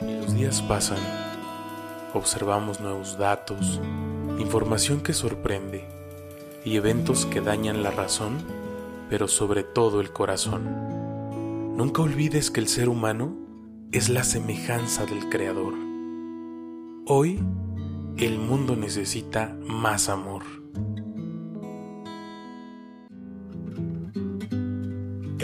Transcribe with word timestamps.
Los 0.00 0.34
días 0.34 0.62
pasan, 0.62 0.98
observamos 2.14 2.80
nuevos 2.80 3.18
datos, 3.18 3.78
información 4.38 5.02
que 5.02 5.12
sorprende 5.12 5.86
y 6.64 6.76
eventos 6.76 7.26
que 7.26 7.42
dañan 7.42 7.82
la 7.82 7.90
razón, 7.90 8.38
pero 9.10 9.28
sobre 9.28 9.64
todo 9.64 10.00
el 10.00 10.14
corazón. 10.14 11.76
Nunca 11.76 12.00
olvides 12.00 12.50
que 12.50 12.60
el 12.60 12.68
ser 12.68 12.88
humano 12.88 13.36
es 13.92 14.08
la 14.08 14.24
semejanza 14.24 15.04
del 15.04 15.28
Creador. 15.28 15.74
Hoy, 17.06 17.38
el 18.16 18.38
mundo 18.38 18.76
necesita 18.76 19.54
más 19.60 20.08
amor. 20.08 20.42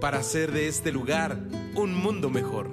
para 0.00 0.18
hacer 0.18 0.52
de 0.52 0.68
este 0.68 0.92
lugar 0.92 1.38
un 1.74 1.94
mundo 1.94 2.30
mejor. 2.30 2.70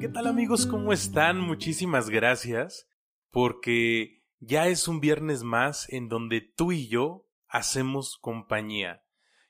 ¿Qué 0.00 0.08
tal 0.08 0.26
amigos? 0.26 0.66
¿Cómo 0.66 0.92
están? 0.92 1.40
Muchísimas 1.40 2.10
gracias 2.10 2.88
porque 3.30 4.22
ya 4.38 4.68
es 4.68 4.88
un 4.88 5.00
viernes 5.00 5.42
más 5.42 5.88
en 5.90 6.08
donde 6.08 6.40
tú 6.40 6.72
y 6.72 6.88
yo 6.88 7.26
hacemos 7.46 8.18
compañía. 8.20 9.04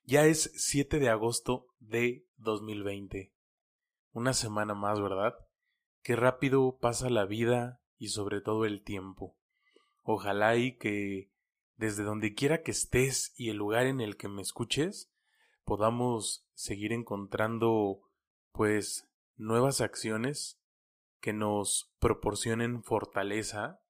Ya 0.05 0.27
es 0.27 0.51
7 0.57 0.99
de 0.99 1.09
agosto 1.09 1.67
de 1.79 2.27
2020. 2.37 3.33
Una 4.13 4.33
semana 4.33 4.75
más, 4.75 5.01
¿verdad? 5.01 5.35
Qué 6.03 6.17
rápido 6.17 6.79
pasa 6.81 7.11
la 7.11 7.27
vida 7.27 7.81
y 7.97 8.09
sobre 8.09 8.41
todo 8.41 8.65
el 8.65 8.83
tiempo. 8.83 9.37
Ojalá 10.03 10.57
y 10.57 10.77
que 10.77 11.30
desde 11.81 12.03
donde 12.03 12.35
quiera 12.35 12.63
que 12.63 12.73
estés 12.73 13.33
y 13.39 13.49
el 13.49 13.57
lugar 13.57 13.87
en 13.87 14.03
el 14.03 14.19
que 14.19 14.29
me 14.29 14.43
escuches, 14.43 15.11
podamos 15.65 16.47
seguir 16.53 16.93
encontrando 16.93 18.03
pues 18.53 19.09
nuevas 19.39 19.81
acciones 19.81 20.61
que 21.21 21.33
nos 21.33 21.91
proporcionen 21.99 22.83
fortaleza 22.83 23.81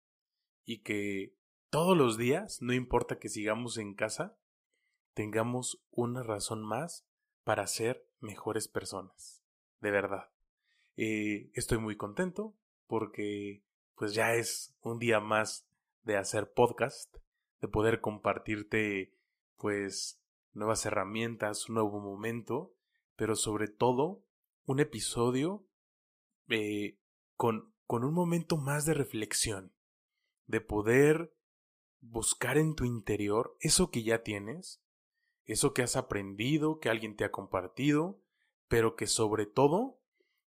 y 0.65 0.83
que 0.83 1.35
todos 1.69 1.97
los 1.97 2.17
días, 2.17 2.63
no 2.63 2.73
importa 2.75 3.19
que 3.19 3.29
sigamos 3.29 3.77
en 3.77 3.95
casa, 3.95 4.39
tengamos 5.13 5.83
una 5.91 6.23
razón 6.23 6.63
más 6.63 7.09
para 7.43 7.67
ser 7.67 8.07
mejores 8.21 8.69
personas. 8.69 9.43
De 9.81 9.91
verdad. 9.91 10.31
Eh, 10.97 11.51
estoy 11.55 11.79
muy 11.79 11.97
contento 11.97 12.55
porque 12.87 13.65
pues 13.97 14.15
ya 14.15 14.35
es 14.35 14.77
un 14.81 15.01
día 15.01 15.19
más 15.19 15.67
de 16.05 16.17
hacer 16.17 16.53
podcast 16.53 17.20
de 17.61 17.69
poder 17.69 18.01
compartirte 18.01 19.15
pues 19.57 20.23
nuevas 20.53 20.85
herramientas, 20.87 21.69
un 21.69 21.77
nuevo 21.77 22.01
momento, 22.01 22.75
pero 23.17 23.37
sobre 23.37 23.69
todo 23.69 24.25
un 24.65 24.81
episodio 24.81 25.67
eh, 26.49 26.99
con, 27.37 27.75
con 27.87 28.05
un 28.05 28.15
momento 28.15 28.57
más 28.57 28.87
de 28.87 28.95
reflexión, 28.95 29.73
de 30.47 30.61
poder 30.61 31.35
buscar 32.01 32.59
en 32.59 32.75
tu 32.75 32.85
interior 32.85 33.57
eso 33.61 33.91
que 33.91 34.03
ya 34.03 34.23
tienes, 34.23 34.83
eso 35.45 35.75
que 35.75 35.83
has 35.83 35.97
aprendido, 35.97 36.79
que 36.79 36.89
alguien 36.89 37.17
te 37.17 37.25
ha 37.25 37.31
compartido, 37.31 38.21
pero 38.69 38.97
que 38.97 39.07
sobre 39.07 39.47
todo 39.47 40.01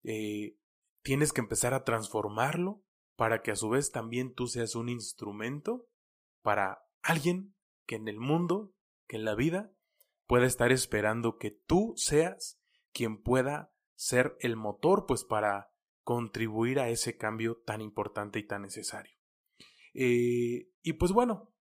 eh, 0.04 0.58
tienes 1.04 1.32
que 1.32 1.42
empezar 1.42 1.74
a 1.74 1.84
transformarlo 1.84 2.84
para 3.16 3.42
que 3.42 3.52
a 3.52 3.56
su 3.56 3.70
vez 3.70 3.92
también 3.92 4.34
tú 4.34 4.48
seas 4.48 4.76
un 4.76 4.90
instrumento 4.90 5.88
para 6.42 6.87
alguien 7.02 7.56
que 7.86 7.96
en 7.96 8.08
el 8.08 8.20
mundo, 8.20 8.74
que 9.08 9.18
en 9.18 9.26
la 9.26 9.36
vida, 9.36 9.72
pueda 10.28 10.46
estar 10.46 10.72
esperando 10.72 11.38
que 11.38 11.52
tú 11.52 11.94
seas 11.96 12.60
quien 12.92 13.22
pueda 13.22 13.74
ser 13.96 14.36
el 14.40 14.56
motor, 14.56 15.06
pues 15.08 15.24
para 15.24 15.72
contribuir 16.04 16.80
a 16.80 16.90
ese 16.90 17.18
cambio 17.18 17.58
tan 17.66 17.82
importante 17.82 18.40
y 18.40 18.44
tan 18.44 18.62
necesario. 18.62 19.18
Eh, 19.94 20.70
y 20.84 20.94
pues 20.94 21.12
bueno, 21.12 21.52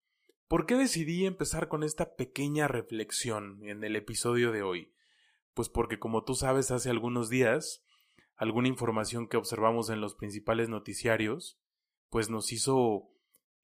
¿por 0.48 0.66
qué 0.66 0.74
decidí 0.74 1.24
empezar 1.24 1.68
con 1.68 1.82
esta 1.82 2.14
pequeña 2.14 2.68
reflexión 2.68 3.60
en 3.66 3.82
el 3.82 3.96
episodio 3.96 4.52
de 4.52 4.62
hoy? 4.62 4.92
Pues 5.54 5.68
porque 5.68 5.98
como 5.98 6.22
tú 6.24 6.34
sabes, 6.34 6.70
hace 6.70 6.90
algunos 6.90 7.30
días, 7.30 7.82
alguna 8.36 8.68
información 8.68 9.26
que 9.28 9.36
observamos 9.36 9.88
en 9.88 10.00
los 10.00 10.14
principales 10.14 10.68
noticiarios, 10.68 11.58
pues 12.10 12.28
nos 12.28 12.52
hizo 12.52 13.10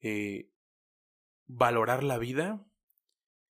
eh, 0.01 0.51
valorar 1.47 2.03
la 2.03 2.17
vida, 2.17 2.65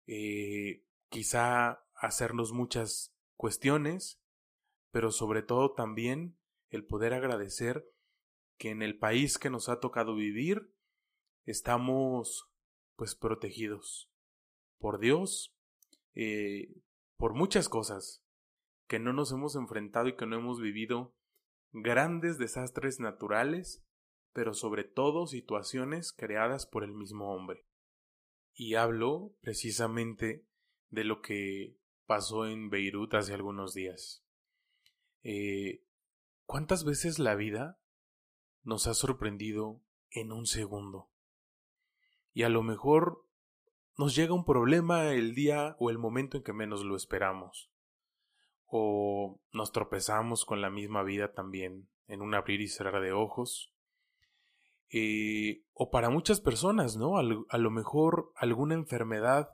eh, 0.06 0.84
quizá 1.08 1.84
hacernos 1.94 2.52
muchas 2.52 3.14
cuestiones, 3.36 4.20
pero 4.90 5.10
sobre 5.10 5.42
todo 5.42 5.72
también 5.72 6.38
el 6.70 6.84
poder 6.84 7.14
agradecer 7.14 7.88
que 8.58 8.70
en 8.70 8.82
el 8.82 8.98
país 8.98 9.38
que 9.38 9.50
nos 9.50 9.68
ha 9.68 9.80
tocado 9.80 10.14
vivir 10.14 10.72
estamos 11.44 12.50
pues 12.96 13.14
protegidos 13.14 14.10
por 14.78 14.98
Dios, 14.98 15.54
eh, 16.14 16.74
por 17.16 17.34
muchas 17.34 17.68
cosas, 17.68 18.24
que 18.86 18.98
no 18.98 19.12
nos 19.12 19.32
hemos 19.32 19.54
enfrentado 19.54 20.08
y 20.08 20.16
que 20.16 20.26
no 20.26 20.36
hemos 20.36 20.60
vivido 20.60 21.14
grandes 21.72 22.38
desastres 22.38 22.98
naturales, 23.00 23.84
pero 24.32 24.54
sobre 24.54 24.84
todo 24.84 25.26
situaciones 25.26 26.12
creadas 26.12 26.66
por 26.66 26.82
el 26.82 26.92
mismo 26.92 27.32
hombre 27.34 27.67
y 28.58 28.74
hablo 28.74 29.36
precisamente 29.40 30.44
de 30.90 31.04
lo 31.04 31.22
que 31.22 31.78
pasó 32.06 32.44
en 32.44 32.70
Beirut 32.70 33.14
hace 33.14 33.32
algunos 33.32 33.72
días. 33.72 34.26
Eh, 35.22 35.84
¿Cuántas 36.44 36.84
veces 36.84 37.20
la 37.20 37.36
vida 37.36 37.78
nos 38.64 38.88
ha 38.88 38.94
sorprendido 38.94 39.80
en 40.10 40.32
un 40.32 40.46
segundo? 40.46 41.08
Y 42.32 42.42
a 42.42 42.48
lo 42.48 42.64
mejor 42.64 43.24
nos 43.96 44.16
llega 44.16 44.34
un 44.34 44.44
problema 44.44 45.12
el 45.12 45.36
día 45.36 45.76
o 45.78 45.90
el 45.90 45.98
momento 45.98 46.36
en 46.36 46.42
que 46.42 46.52
menos 46.52 46.84
lo 46.84 46.96
esperamos. 46.96 47.70
O 48.66 49.40
nos 49.52 49.70
tropezamos 49.70 50.44
con 50.44 50.60
la 50.60 50.68
misma 50.68 51.04
vida 51.04 51.32
también 51.32 51.88
en 52.08 52.22
un 52.22 52.34
abrir 52.34 52.60
y 52.60 52.66
cerrar 52.66 53.00
de 53.02 53.12
ojos. 53.12 53.72
Eh, 54.90 55.64
o 55.72 55.90
para 55.90 56.10
muchas 56.10 56.40
personas, 56.40 56.96
¿no? 56.96 57.18
A 57.18 57.58
lo 57.58 57.70
mejor 57.70 58.32
alguna 58.36 58.74
enfermedad 58.74 59.50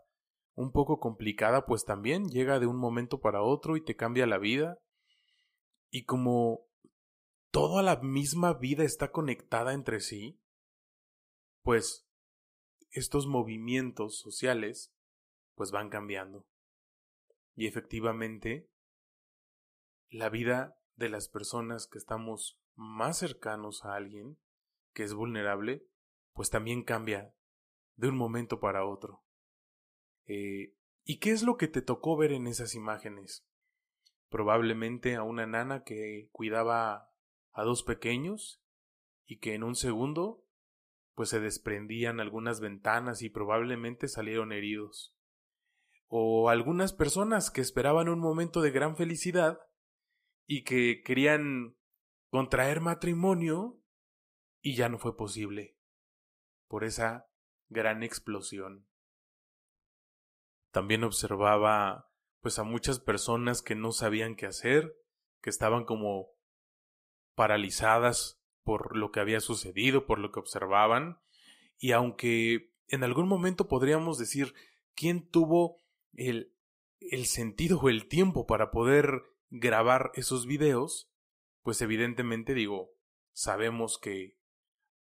un 0.55 0.71
poco 0.71 1.01
complicada, 1.01 1.67
pues 1.67 1.85
también 1.85 2.29
llega 2.29 2.61
de 2.61 2.67
un 2.67 2.77
momento 2.77 3.21
para 3.21 3.43
otro 3.43 3.77
y 3.77 3.85
te 3.85 3.97
cambia 3.97 4.27
la 4.27 4.39
vida. 4.39 4.79
Y 5.91 6.05
como 6.05 6.67
toda 7.51 7.83
la 7.83 8.01
misma 8.01 8.55
vida 8.55 8.85
está 8.85 9.11
conectada 9.11 9.75
entre 9.75 10.01
sí, 10.01 10.41
pues 11.63 12.07
estos 12.91 13.27
movimientos 13.27 14.19
sociales 14.19 14.93
pues 15.55 15.71
van 15.73 15.89
cambiando. 15.89 16.47
Y 17.57 17.67
efectivamente, 17.67 18.69
la 20.11 20.29
vida 20.29 20.77
de 20.97 21.09
las 21.09 21.29
personas 21.29 21.89
que 21.89 21.99
estamos 21.99 22.59
más 22.77 23.19
cercanos 23.19 23.85
a 23.85 23.95
alguien 23.95 24.39
que 24.95 25.03
es 25.03 25.13
vulnerable, 25.13 25.87
pues 26.33 26.51
también 26.51 26.83
cambia 26.83 27.35
de 27.97 28.09
un 28.09 28.17
momento 28.17 28.61
para 28.61 28.87
otro. 28.87 29.25
Eh, 30.27 30.75
¿Y 31.05 31.19
qué 31.19 31.31
es 31.31 31.43
lo 31.43 31.57
que 31.57 31.69
te 31.69 31.83
tocó 31.83 32.17
ver 32.17 32.33
en 32.33 32.47
esas 32.47 32.75
imágenes? 32.75 33.47
Probablemente 34.31 35.17
a 35.17 35.23
una 35.23 35.47
nana 35.47 35.85
que 35.85 36.29
cuidaba 36.33 37.13
a 37.53 37.63
dos 37.63 37.83
pequeños 37.83 38.63
y 39.27 39.39
que 39.39 39.55
en 39.55 39.63
un 39.63 39.75
segundo 39.75 40.45
pues 41.15 41.29
se 41.29 41.41
desprendían 41.41 42.19
algunas 42.19 42.61
ventanas 42.61 43.23
y 43.23 43.29
probablemente 43.31 44.09
salieron 44.09 44.53
heridos. 44.53 45.15
O 46.09 46.49
algunas 46.49 46.93
personas 46.93 47.51
que 47.51 47.61
esperaban 47.61 48.09
un 48.09 48.19
momento 48.19 48.61
de 48.61 48.71
gran 48.71 48.97
felicidad 48.97 49.61
y 50.47 50.65
que 50.65 51.03
querían 51.05 51.77
contraer 52.31 52.81
matrimonio 52.81 53.81
y 54.65 54.75
ya 54.77 54.89
no 54.89 54.99
fue 54.99 55.15
posible 55.15 55.77
por 56.69 56.85
esa 56.85 57.29
gran 57.69 58.03
explosión. 58.03 58.89
también 60.71 61.05
observaba 61.05 62.11
pues 62.41 62.59
a 62.59 62.65
muchas 62.65 62.99
personas 62.99 63.63
que 63.63 63.77
no 63.77 63.93
sabían 63.93 64.35
qué 64.35 64.47
hacer, 64.47 64.97
que 65.41 65.51
estaban 65.51 65.85
como 65.85 66.31
paralizadas 67.37 68.43
por 68.65 68.97
lo 68.97 69.13
que 69.13 69.21
había 69.21 69.39
sucedido, 69.39 70.07
por 70.07 70.19
lo 70.19 70.33
que 70.33 70.41
observaban, 70.41 71.21
y 71.79 71.93
aunque 71.93 72.73
en 72.89 73.05
algún 73.05 73.29
momento 73.29 73.69
podríamos 73.69 74.19
decir 74.19 74.55
quién 74.95 75.29
tuvo 75.29 75.85
el, 76.15 76.57
el 76.99 77.27
sentido 77.27 77.79
o 77.79 77.89
el 77.89 78.09
tiempo 78.09 78.47
para 78.47 78.71
poder 78.73 79.23
grabar 79.51 80.11
esos 80.15 80.47
videos, 80.47 81.13
pues 81.63 81.81
evidentemente 81.83 82.55
digo, 82.55 82.91
sabemos 83.33 83.99
que 83.99 84.37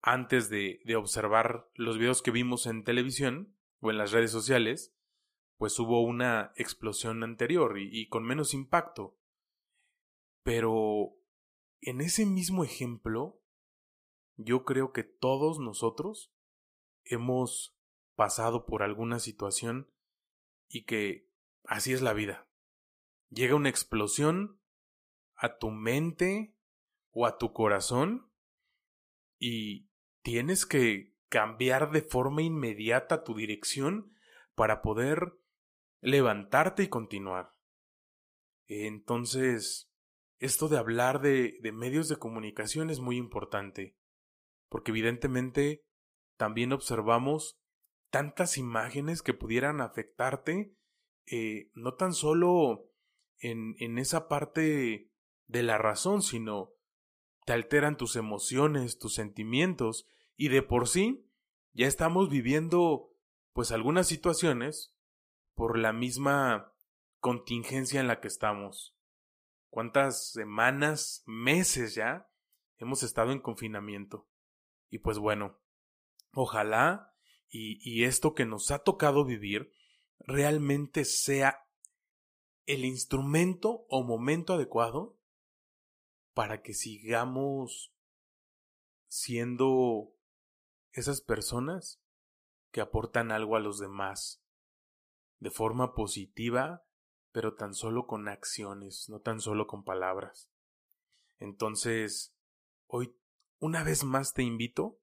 antes 0.06 0.52
de, 0.52 0.82
de 0.86 0.96
observar 0.96 1.68
los 1.74 1.98
videos 1.98 2.22
que 2.22 2.30
vimos 2.30 2.68
en 2.68 2.84
televisión 2.84 3.58
o 3.80 3.90
en 3.90 3.98
las 3.98 4.12
redes 4.12 4.30
sociales, 4.30 4.96
pues 5.58 5.80
hubo 5.80 6.04
una 6.04 6.54
explosión 6.58 7.24
anterior 7.24 7.80
y, 7.80 7.90
y, 7.92 8.08
con 8.08 8.24
menos 8.24 8.54
impacto. 8.54 9.18
Pero 10.44 11.18
en 11.82 12.02
ese 12.02 12.28
mismo 12.28 12.64
ejemplo, 12.64 13.42
yo 14.36 14.64
creo 14.64 14.94
que 14.94 15.04
todos 15.04 15.58
nosotros 15.58 16.32
hemos 17.04 17.76
pasado 18.14 18.68
por 18.68 18.84
alguna 18.84 19.18
situación 19.18 19.92
y 20.68 20.86
que 20.86 21.32
así 21.64 21.94
es 21.94 22.04
la 22.04 22.14
vida. 22.14 22.48
Llega 23.30 23.56
una 23.56 23.70
explosión 23.70 24.62
a 25.36 25.58
tu 25.58 25.72
mente 25.72 26.56
o 27.10 27.26
a 27.26 27.40
tu 27.40 27.54
corazón 27.54 28.32
y 29.40 29.85
tienes 30.26 30.66
que 30.66 31.14
cambiar 31.30 31.92
de 31.92 32.02
forma 32.02 32.42
inmediata 32.42 33.24
tu 33.24 33.36
dirección 33.36 34.12
para 34.56 34.82
poder 34.82 35.38
levantarte 36.02 36.82
y 36.82 36.88
continuar. 36.88 37.52
Entonces, 38.66 39.92
esto 40.40 40.68
de 40.68 40.80
hablar 40.80 41.22
de, 41.22 41.60
de 41.62 41.72
medios 41.72 42.08
de 42.08 42.18
comunicación 42.18 42.90
es 42.90 43.00
muy 43.00 43.18
importante, 43.18 43.96
porque 44.68 44.90
evidentemente 44.90 45.86
también 46.38 46.74
observamos 46.74 47.60
tantas 48.10 48.58
imágenes 48.58 49.22
que 49.22 49.36
pudieran 49.36 49.80
afectarte, 49.80 50.74
eh, 51.28 51.70
no 51.76 51.94
tan 51.94 52.14
solo 52.14 52.90
en, 53.38 53.76
en 53.78 54.00
esa 54.00 54.28
parte 54.28 55.12
de 55.46 55.64
la 55.64 55.78
razón, 55.78 56.24
sino 56.24 56.72
te 57.46 57.54
alteran 57.54 57.96
tus 57.96 58.16
emociones, 58.16 58.98
tus 58.98 59.14
sentimientos, 59.14 60.08
y 60.38 60.50
de 60.50 60.62
por 60.62 60.88
sí 60.88 61.26
ya 61.74 61.88
estamos 61.88 62.30
viviendo 62.30 63.14
pues 63.54 63.72
algunas 63.72 64.08
situaciones 64.08 64.96
por 65.54 65.78
la 65.78 65.94
misma 65.94 66.74
contingencia 67.20 68.00
en 68.00 68.08
la 68.08 68.20
que 68.20 68.28
estamos. 68.28 68.98
¿Cuántas 69.70 70.32
semanas, 70.32 71.24
meses 71.26 71.96
ya 71.96 72.30
hemos 72.78 73.04
estado 73.04 73.32
en 73.32 73.40
confinamiento? 73.40 74.28
Y 74.90 75.00
pues 75.00 75.18
bueno, 75.18 75.60
ojalá 76.34 77.14
y, 77.50 77.80
y 77.90 78.04
esto 78.04 78.34
que 78.34 78.46
nos 78.46 78.72
ha 78.72 78.80
tocado 78.80 79.26
vivir 79.26 79.72
realmente 80.20 81.06
sea 81.06 81.66
el 82.66 82.84
instrumento 82.84 83.86
o 83.90 84.04
momento 84.04 84.54
adecuado 84.54 85.18
para 86.34 86.62
que 86.62 86.74
sigamos 86.74 87.94
siendo 89.08 90.15
esas 90.96 91.22
personas 91.22 92.02
que 92.72 92.82
aportan 92.82 93.32
algo 93.32 93.56
a 93.56 93.60
los 93.60 93.80
demás 93.80 94.42
de 95.40 95.52
forma 95.52 95.94
positiva, 95.94 96.86
pero 97.32 97.56
tan 97.56 97.74
solo 97.74 98.08
con 98.08 98.30
acciones, 98.30 99.10
no 99.10 99.20
tan 99.20 99.42
solo 99.42 99.68
con 99.68 99.84
palabras. 99.84 100.50
Entonces, 101.38 102.34
hoy 102.88 103.14
una 103.60 103.84
vez 103.84 104.06
más 104.06 104.34
te 104.34 104.44
invito 104.44 105.00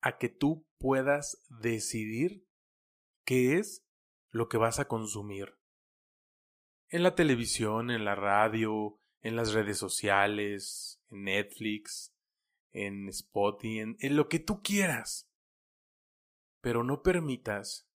a 0.00 0.16
que 0.16 0.28
tú 0.28 0.64
puedas 0.78 1.42
decidir 1.48 2.46
qué 3.24 3.58
es 3.58 3.84
lo 4.30 4.48
que 4.48 4.58
vas 4.58 4.78
a 4.78 4.86
consumir. 4.86 5.58
En 6.88 7.02
la 7.02 7.16
televisión, 7.16 7.90
en 7.90 8.04
la 8.04 8.14
radio, 8.14 9.00
en 9.20 9.34
las 9.34 9.52
redes 9.52 9.78
sociales, 9.78 11.02
en 11.08 11.24
Netflix, 11.24 12.15
en 12.76 13.08
Spotify, 13.08 13.78
en, 13.78 14.16
lo 14.16 14.28
que 14.28 14.38
tú 14.38 14.62
quieras. 14.62 15.30
Pero 16.60 16.84
no 16.84 17.02
permitas 17.02 17.88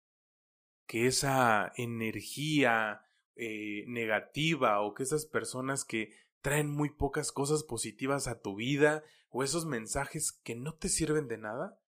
que 0.86 1.06
esa 1.06 1.72
energía 1.76 3.02
eh, 3.36 3.84
negativa 3.86 4.80
o 4.80 4.94
que 4.94 5.02
esas 5.02 5.26
personas 5.26 5.84
que 5.84 6.14
traen 6.40 6.70
muy 6.70 6.88
pocas 6.88 7.30
cosas 7.30 7.62
positivas 7.62 8.26
a 8.26 8.40
tu 8.40 8.56
vida 8.56 9.04
o 9.28 9.44
esos 9.44 9.66
mensajes 9.66 10.32
que 10.32 10.56
no 10.56 10.74
te 10.74 10.88
sirven 10.88 11.28
de 11.28 11.36
nada 11.36 11.78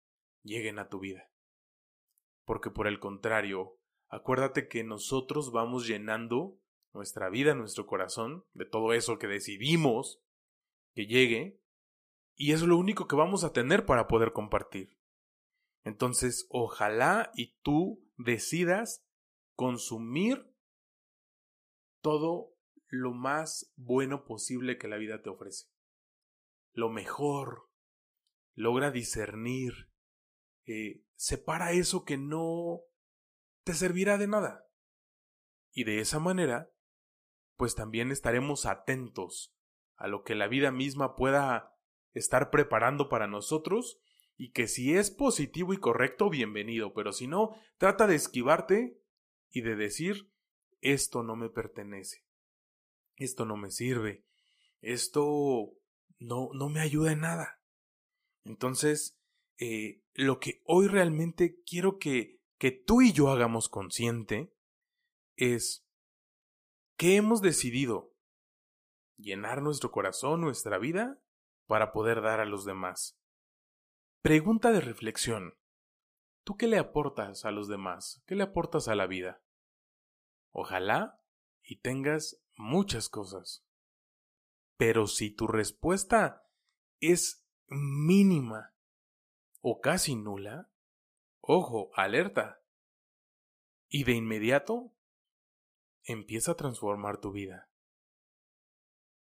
lleguen 0.43 0.79
a 0.79 0.89
tu 0.89 1.01
vida. 1.01 1.31
Porque 2.45 2.71
por 2.71 2.87
el 2.87 3.01
contrario, 3.01 3.79
acuérdate 4.09 4.69
que 4.69 4.85
nosotros 4.85 5.51
vamos 5.51 5.87
llenando 5.87 6.59
nuestra 6.93 7.31
vida, 7.31 7.55
nuestro 7.55 7.87
corazón, 7.87 8.45
de 8.53 8.67
todo 8.67 8.93
eso 8.93 9.19
que 9.19 9.29
decidimos 9.29 10.23
que 10.95 11.07
llegue, 11.07 11.62
y 12.35 12.53
es 12.53 12.63
lo 12.63 12.77
único 12.77 13.07
que 13.07 13.17
vamos 13.17 13.45
a 13.45 13.53
tener 13.53 13.87
para 13.87 14.09
poder 14.09 14.33
compartir. 14.33 14.99
Entonces, 15.85 16.47
ojalá 16.51 17.31
y 17.35 17.59
tú 17.63 18.09
decidas 18.17 19.05
consumir 19.55 20.55
todo 22.01 22.57
lo 22.89 23.13
más 23.13 23.73
bueno 23.77 24.25
posible 24.25 24.79
que 24.79 24.89
la 24.89 24.97
vida 24.97 25.23
te 25.23 25.31
ofrece. 25.31 25.69
Lo 26.73 26.91
mejor. 26.91 27.71
Logra 28.55 28.91
discernir. 28.91 29.91
Eh, 30.67 31.05
separa 31.15 31.73
eso 31.73 32.05
que 32.05 32.19
no 32.19 32.83
te 33.65 33.75
servirá 33.75 34.19
de 34.19 34.29
nada. 34.29 34.69
Y 35.73 35.85
de 35.85 36.01
esa 36.01 36.19
manera 36.19 36.73
pues 37.63 37.77
también 37.77 38.11
estaremos 38.11 38.67
atentos 38.67 39.55
a 39.95 40.09
lo 40.09 40.25
que 40.25 40.35
la 40.35 40.49
vida 40.49 40.73
misma 40.73 41.15
pueda 41.15 41.72
estar 42.15 42.51
preparando 42.51 43.09
para 43.09 43.27
nosotros 43.27 43.99
y 44.37 44.51
que 44.53 44.67
si 44.67 44.95
es 44.95 45.11
positivo 45.11 45.73
y 45.73 45.79
correcto, 45.79 46.31
bienvenido, 46.31 46.93
pero 46.95 47.13
si 47.13 47.27
no, 47.27 47.51
trata 47.79 48.07
de 48.07 48.15
esquivarte 48.15 48.99
y 49.51 49.61
de 49.61 49.77
decir, 49.77 50.31
esto 50.81 51.23
no 51.23 51.37
me 51.37 51.49
pertenece, 51.49 52.25
esto 53.17 53.45
no 53.45 53.57
me 53.57 53.71
sirve, 53.71 54.25
esto 54.81 55.75
no, 56.19 56.51
no 56.55 56.69
me 56.69 56.81
ayuda 56.81 57.13
en 57.13 57.21
nada. 57.21 57.61
Entonces, 58.45 59.19
eh, 59.59 60.03
lo 60.15 60.41
que 60.41 60.63
hoy 60.65 60.89
realmente 60.89 61.61
quiero 61.65 61.99
que, 61.99 62.41
que 62.59 62.73
tú 62.73 63.03
y 63.03 63.13
yo 63.13 63.29
hagamos 63.29 63.69
consciente 63.69 64.53
es 65.37 65.87
¿Qué 67.03 67.17
hemos 67.17 67.43
decidido? 67.43 68.15
¿Llenar 69.17 69.61
nuestro 69.61 69.91
corazón, 69.91 70.41
nuestra 70.41 70.79
vida, 70.79 71.21
para 71.73 71.91
poder 71.91 72.21
dar 72.21 72.39
a 72.39 72.45
los 72.45 72.67
demás? 72.67 73.19
Pregunta 74.21 74.73
de 74.73 74.83
reflexión. 74.83 75.55
¿Tú 76.45 76.59
qué 76.59 76.67
le 76.67 76.77
aportas 76.77 77.47
a 77.47 77.51
los 77.51 77.67
demás? 77.67 78.23
¿Qué 78.27 78.35
le 78.35 78.43
aportas 78.43 78.89
a 78.89 78.95
la 78.95 79.07
vida? 79.07 79.43
Ojalá 80.51 81.25
y 81.63 81.81
tengas 81.81 82.45
muchas 82.59 83.09
cosas. 83.09 83.67
Pero 84.77 85.07
si 85.07 85.31
tu 85.31 85.47
respuesta 85.47 86.47
es 87.01 87.49
mínima 87.69 88.75
o 89.63 89.81
casi 89.81 90.15
nula, 90.15 90.71
ojo, 91.41 91.89
alerta. 91.95 92.61
Y 93.89 94.05
de 94.05 94.13
inmediato 94.13 94.93
empieza 96.05 96.53
a 96.53 96.57
transformar 96.57 97.17
tu 97.17 97.33
vida. 97.33 97.72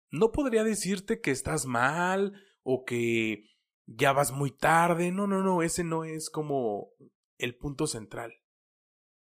No 0.09 0.31
podría 0.31 0.63
decirte 0.63 1.19
que 1.19 1.31
estás 1.31 1.65
mal 1.65 2.33
o 2.63 2.85
que 2.85 3.45
ya 3.85 4.13
vas 4.13 4.31
muy 4.31 4.51
tarde. 4.51 5.11
No, 5.11 5.27
no, 5.27 5.43
no, 5.43 5.61
ese 5.61 5.83
no 5.83 6.03
es 6.03 6.29
como 6.29 6.91
el 7.37 7.55
punto 7.55 7.87
central. 7.87 8.33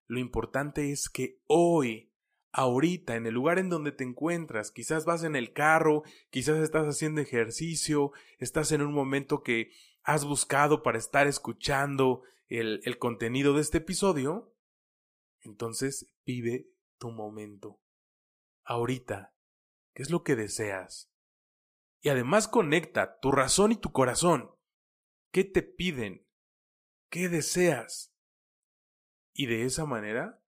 Lo 0.07 0.19
importante 0.19 0.91
es 0.91 1.09
que 1.09 1.39
hoy, 1.47 2.11
ahorita, 2.51 3.15
en 3.15 3.25
el 3.25 3.33
lugar 3.33 3.57
en 3.57 3.69
donde 3.69 3.91
te 3.91 4.03
encuentras, 4.03 4.71
quizás 4.71 5.05
vas 5.05 5.23
en 5.23 5.35
el 5.35 5.53
carro, 5.53 6.03
quizás 6.29 6.59
estás 6.59 6.85
haciendo 6.85 7.21
ejercicio, 7.21 8.11
estás 8.37 8.71
en 8.71 8.81
un 8.81 8.93
momento 8.93 9.41
que 9.41 9.71
has 10.03 10.23
buscado 10.25 10.83
para 10.83 10.99
estar 10.99 11.25
escuchando 11.25 12.21
el, 12.47 12.97
contenido 12.99 13.53
de 13.53 13.61
este 13.61 13.79
episodio, 13.79 14.53
entonces 15.41 16.13
vive 16.25 16.69
tu 16.99 17.09
momento. 17.09 17.81
Ahorita, 18.63 19.34
¿qué 19.95 20.03
es 20.03 20.11
lo 20.11 20.23
que 20.23 20.35
deseas? 20.35 21.11
Y 22.01 22.09
además 22.09 22.47
conecta 22.47 23.19
tu 23.19 23.31
razón 23.31 23.71
y 23.71 23.77
tu 23.77 23.91
corazón. 23.91 24.51
¿Qué 25.31 25.43
te 25.43 25.63
piden? 25.63 26.27
¿Qué 27.09 27.29
deseas? 27.29 28.13
Y 29.33 29.47
de 29.47 29.65
esa 29.65 29.85
manera 29.85 30.43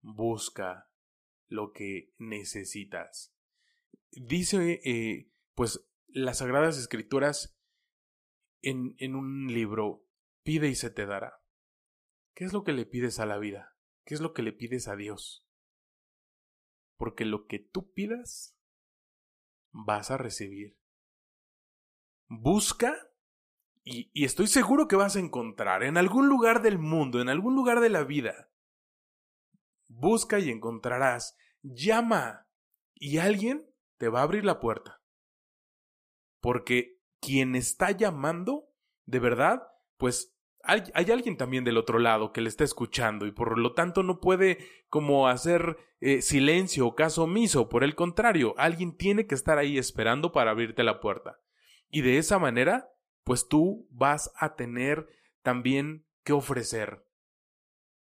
busca 0.00 0.90
lo 1.48 1.72
que 1.72 2.14
necesitas. 2.16 3.34
Dice, 4.10 4.80
eh, 4.84 5.30
pues, 5.54 5.86
las 6.08 6.38
Sagradas 6.38 6.78
Escrituras 6.78 7.58
en, 8.62 8.94
en 8.98 9.14
un 9.14 9.52
libro, 9.52 10.06
pide 10.42 10.68
y 10.68 10.74
se 10.74 10.90
te 10.90 11.04
dará. 11.04 11.42
¿Qué 12.34 12.44
es 12.44 12.52
lo 12.52 12.64
que 12.64 12.72
le 12.72 12.86
pides 12.86 13.18
a 13.18 13.26
la 13.26 13.38
vida? 13.38 13.76
¿Qué 14.04 14.14
es 14.14 14.20
lo 14.20 14.32
que 14.32 14.42
le 14.42 14.52
pides 14.52 14.88
a 14.88 14.96
Dios? 14.96 15.46
Porque 16.96 17.24
lo 17.24 17.46
que 17.46 17.58
tú 17.58 17.92
pidas, 17.92 18.56
vas 19.72 20.10
a 20.10 20.16
recibir. 20.16 20.78
Busca 22.28 22.94
y, 23.84 24.24
estoy 24.24 24.46
seguro 24.46 24.86
que 24.86 24.96
vas 24.96 25.16
a 25.16 25.20
encontrar 25.20 25.82
en 25.82 25.96
algún 25.96 26.28
lugar 26.28 26.62
del 26.62 26.78
mundo, 26.78 27.20
en 27.20 27.28
algún 27.28 27.54
lugar 27.54 27.80
de 27.80 27.90
la 27.90 28.04
vida. 28.04 28.50
Busca 29.88 30.38
y 30.38 30.50
encontrarás. 30.50 31.36
Llama 31.62 32.48
y 32.94 33.18
alguien 33.18 33.68
te 33.98 34.08
va 34.08 34.20
a 34.20 34.22
abrir 34.22 34.44
la 34.44 34.60
puerta. 34.60 35.02
Porque 36.40 37.00
quien 37.20 37.54
está 37.54 37.90
llamando, 37.90 38.68
de 39.06 39.18
verdad, 39.18 39.62
pues 39.96 40.31
hay, 40.62 41.10
alguien 41.10 41.36
también 41.36 41.64
del 41.64 41.76
otro 41.76 41.98
lado 41.98 42.32
que 42.32 42.40
le 42.40 42.48
está 42.48 42.64
escuchando 42.64 43.26
y 43.26 43.32
por 43.32 43.58
lo 43.58 43.74
tanto 43.74 44.02
no 44.02 44.20
puede 44.20 44.58
como 44.88 45.28
hacer 45.28 45.76
eh, 46.00 46.22
silencio 46.22 46.86
o 46.86 46.94
caso 46.94 47.24
omiso. 47.24 47.68
Por 47.68 47.84
el 47.84 47.94
contrario, 47.94 48.54
alguien 48.58 48.96
tiene 48.96 49.26
que 49.26 49.34
estar 49.34 49.58
ahí 49.58 49.76
esperando 49.76 50.32
para 50.32 50.52
abrirte 50.52 50.84
la 50.84 51.00
puerta. 51.00 51.40
Y 51.90 52.02
de 52.02 52.18
esa 52.18 52.38
manera, 52.38 52.92
pues 53.24 53.48
tú 53.48 53.88
vas 53.90 54.32
a 54.36 54.54
tener 54.54 55.08
también 55.42 56.06
que 56.24 56.32
ofrecer. 56.32 57.04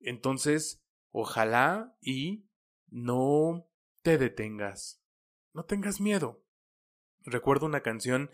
Entonces, 0.00 0.84
ojalá 1.10 1.96
y 2.00 2.46
no 2.88 3.68
te 4.02 4.18
detengas. 4.18 5.02
No 5.52 5.64
tengas 5.64 6.00
miedo. 6.00 6.44
Recuerdo 7.24 7.66
una 7.66 7.80
canción 7.80 8.30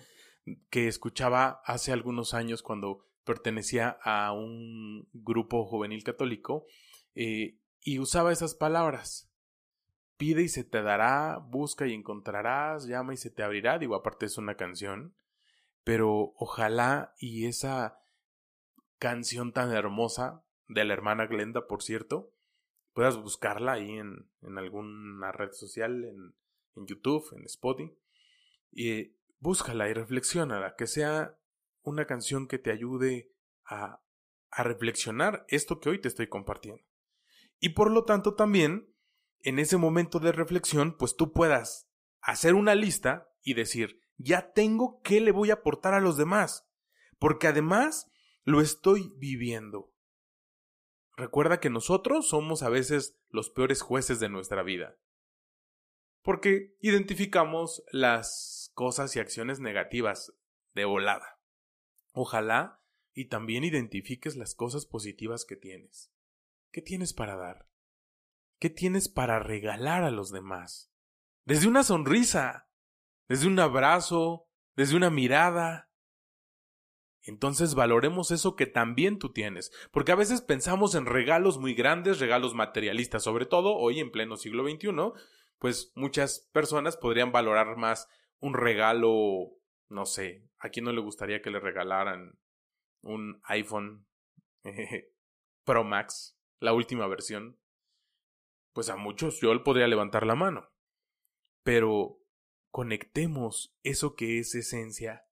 que 0.71 0.89
escuchaba 0.89 1.63
hace 1.65 1.93
algunos 1.93 2.35
años 2.35 2.63
cuando 2.63 3.07
pertenecía 3.25 3.99
a 4.03 4.33
un 4.33 5.09
grupo 5.13 5.65
juvenil 5.67 6.05
católico 6.05 6.67
eh, 7.15 7.59
y 7.81 7.99
usaba 7.99 8.33
esas 8.33 8.55
palabras. 8.55 9.31
Pide 10.17 10.43
y 10.43 10.49
se 10.49 10.65
te 10.65 10.83
dará, 10.83 11.39
busca 11.39 11.87
y 11.87 11.95
encontrarás, 11.95 12.87
llama 12.87 13.15
y 13.15 13.17
se 13.17 13.31
te 13.31 13.43
abrirá. 13.43 13.79
Digo, 13.79 13.95
aparte 13.95 14.27
es 14.27 14.39
una 14.39 14.57
canción, 14.57 15.15
pero 15.85 16.33
ojalá 16.37 17.15
y 17.19 17.47
esa 17.47 18.01
canción 18.99 19.53
tan 19.53 19.73
hermosa 19.73 20.45
de 20.69 20.85
la 20.85 20.95
hermana 20.95 21.27
Glenda, 21.27 21.67
por 21.67 21.83
cierto, 21.83 22.33
puedas 22.93 23.17
buscarla 23.17 23.73
ahí 23.73 23.91
en, 23.91 24.29
en 24.43 24.59
alguna 24.59 25.33
red 25.33 25.51
social, 25.53 26.05
en, 26.05 26.35
en 26.77 26.87
YouTube, 26.87 27.25
en 27.37 27.45
Spotify, 27.47 27.93
y 28.71 29.17
búscala 29.41 29.89
y 29.89 29.93
reflexiona, 29.93 30.75
que 30.77 30.87
sea 30.87 31.37
una 31.83 32.07
canción 32.07 32.47
que 32.47 32.59
te 32.59 32.71
ayude 32.71 33.33
a, 33.65 34.03
a 34.51 34.63
reflexionar 34.63 35.45
esto 35.49 35.81
que 35.81 35.91
hoy 35.91 36.01
te 36.01 36.09
estoy 36.09 36.29
compartiendo. 36.29 36.83
Y 37.59 37.71
por 37.71 37.91
lo 37.91 38.05
tanto 38.05 38.35
también, 38.35 38.93
en 39.41 39.59
ese 39.59 39.77
momento 39.77 40.19
de 40.19 40.33
reflexión, 40.33 40.97
pues 40.97 41.17
tú 41.17 41.33
puedas 41.33 41.89
hacer 42.21 42.55
una 42.55 42.75
lista 42.75 43.31
y 43.43 43.55
decir, 43.55 44.01
ya 44.17 44.53
tengo 44.53 45.01
qué 45.03 45.21
le 45.21 45.33
voy 45.33 45.51
a 45.51 45.55
aportar 45.55 45.95
a 45.95 46.01
los 46.01 46.17
demás, 46.17 46.69
porque 47.19 47.49
además 47.49 48.11
lo 48.45 48.61
estoy 48.61 49.13
viviendo. 49.17 49.93
Recuerda 51.17 51.61
que 51.61 51.71
nosotros 51.71 52.29
somos 52.29 52.63
a 52.63 52.69
veces 52.69 53.19
los 53.29 53.51
peores 53.51 53.83
jueces 53.83 54.21
de 54.21 54.29
nuestra 54.29 54.63
vida, 54.63 54.97
porque 56.23 56.77
identificamos 56.81 57.85
las 57.91 58.71
cosas 58.75 59.15
y 59.17 59.21
acciones 59.21 59.61
negativas 59.61 60.33
de 60.75 60.85
volada. 60.85 61.42
Ojalá 62.13 62.83
y 63.15 63.27
también 63.27 63.65
identifiques 63.65 64.37
las 64.37 64.55
cosas 64.55 64.87
positivas 64.87 65.45
que 65.45 65.57
tienes. 65.57 66.13
¿Qué 66.71 66.81
tienes 66.81 67.13
para 67.13 67.37
dar? 67.37 67.69
¿Qué 68.59 68.71
tienes 68.71 69.09
para 69.09 69.39
regalar 69.39 70.05
a 70.05 70.11
los 70.11 70.31
demás? 70.31 70.93
Desde 71.45 71.69
una 71.69 71.83
sonrisa, 71.83 72.71
desde 73.29 73.49
un 73.49 73.59
abrazo, 73.59 74.49
desde 74.77 74.97
una 74.97 75.11
mirada. 75.11 75.91
Entonces 77.23 77.75
valoremos 77.75 78.31
eso 78.31 78.57
que 78.57 78.67
también 78.67 79.19
tú 79.19 79.33
tienes, 79.33 79.71
porque 79.91 80.13
a 80.13 80.17
veces 80.17 80.41
pensamos 80.41 80.95
en 80.95 81.07
regalos 81.07 81.59
muy 81.59 81.75
grandes, 81.75 82.19
regalos 82.19 82.55
materialistas, 82.55 83.23
sobre 83.23 83.47
todo 83.47 83.77
hoy 83.77 84.01
en 84.01 84.11
pleno 84.11 84.37
siglo 84.37 84.69
XXI, 84.69 84.91
pues 85.59 85.93
muchas 85.95 86.49
personas 86.53 86.97
podrían 86.97 87.31
valorar 87.31 87.77
más 87.77 88.09
un 88.41 88.55
regalo 88.55 89.53
no 89.93 90.07
sé, 90.07 90.49
¿a 90.59 90.71
quién 90.71 90.87
no 90.87 90.93
le 90.93 91.01
gustaría 91.01 91.43
que 91.43 91.51
le 91.51 91.61
regalaran 91.61 92.39
un 93.03 93.41
iPhone 93.45 94.07
Pro 95.65 95.85
Max, 95.85 96.39
la 96.59 96.73
última 96.73 97.07
versión? 97.07 97.59
Pues 98.73 98.89
a 98.89 98.97
muchos 98.97 99.41
yo 99.41 99.63
podría 99.63 99.87
levantar 99.87 100.27
la 100.27 100.35
mano. 100.35 100.71
Pero 101.63 102.19
conectemos 102.71 103.77
eso 103.83 104.17
que 104.17 104.39
es 104.39 104.55
esencia 104.55 105.27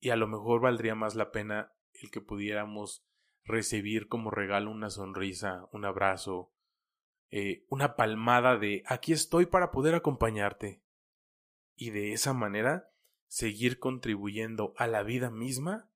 y 0.00 0.10
a 0.10 0.16
lo 0.16 0.26
mejor 0.26 0.60
valdría 0.60 0.94
más 0.94 1.14
la 1.14 1.30
pena 1.30 1.72
el 1.92 2.10
que 2.10 2.20
pudiéramos 2.20 3.06
recibir 3.44 4.08
como 4.08 4.30
regalo 4.30 4.70
una 4.70 4.90
sonrisa, 4.90 5.68
un 5.72 5.84
abrazo, 5.84 6.52
eh, 7.30 7.64
una 7.68 7.96
palmada 7.96 8.56
de 8.56 8.82
aquí 8.86 9.12
estoy 9.12 9.46
para 9.46 9.70
poder 9.70 9.94
acompañarte. 9.94 10.82
Y 11.76 11.90
de 11.90 12.12
esa 12.12 12.34
manera 12.34 12.90
seguir 13.28 13.78
contribuyendo 13.78 14.74
a 14.76 14.86
la 14.86 15.02
vida 15.02 15.30
misma 15.30 15.90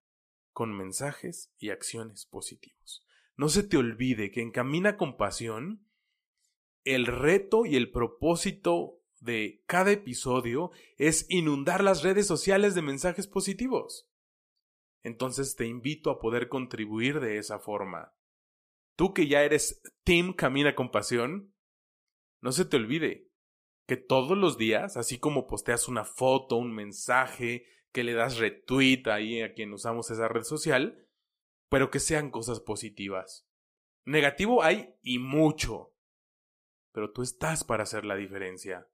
con 0.52 0.76
mensajes 0.76 1.52
y 1.58 1.70
acciones 1.70 2.26
positivos. 2.26 3.04
No 3.36 3.48
se 3.48 3.62
te 3.62 3.76
olvide 3.76 4.30
que 4.30 4.42
en 4.42 4.52
Camina 4.52 4.96
con 4.96 5.16
Pasión, 5.16 5.88
el 6.84 7.06
reto 7.06 7.64
y 7.64 7.76
el 7.76 7.90
propósito 7.90 9.00
de 9.20 9.62
cada 9.66 9.92
episodio 9.92 10.70
es 10.98 11.26
inundar 11.28 11.82
las 11.82 12.02
redes 12.02 12.26
sociales 12.26 12.74
de 12.74 12.82
mensajes 12.82 13.26
positivos. 13.26 14.08
Entonces 15.02 15.56
te 15.56 15.66
invito 15.66 16.10
a 16.10 16.18
poder 16.18 16.48
contribuir 16.48 17.20
de 17.20 17.38
esa 17.38 17.58
forma. 17.58 18.14
Tú 18.94 19.14
que 19.14 19.26
ya 19.26 19.42
eres 19.42 19.80
Team 20.04 20.34
Camina 20.34 20.74
con 20.74 20.90
Pasión, 20.90 21.54
no 22.40 22.52
se 22.52 22.64
te 22.64 22.76
olvide, 22.76 23.31
que 23.86 23.96
todos 23.96 24.36
los 24.38 24.58
días, 24.58 24.96
así 24.96 25.18
como 25.18 25.46
posteas 25.46 25.88
una 25.88 26.04
foto, 26.04 26.56
un 26.56 26.74
mensaje, 26.74 27.66
que 27.92 28.04
le 28.04 28.14
das 28.14 28.38
retweet 28.38 29.02
ahí 29.06 29.42
a 29.42 29.52
quien 29.54 29.72
usamos 29.72 30.10
esa 30.10 30.28
red 30.28 30.42
social, 30.42 31.06
pero 31.68 31.90
que 31.90 32.00
sean 32.00 32.30
cosas 32.30 32.60
positivas. 32.60 33.48
Negativo 34.04 34.62
hay 34.62 34.94
y 35.02 35.18
mucho, 35.18 35.94
pero 36.92 37.12
tú 37.12 37.22
estás 37.22 37.64
para 37.64 37.82
hacer 37.82 38.04
la 38.04 38.16
diferencia, 38.16 38.88